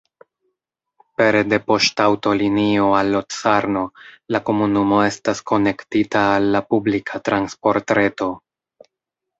[1.21, 3.85] Pere de poŝtaŭtolinio al Locarno
[4.37, 8.35] la komunumo estas konektita al la publika transportreto.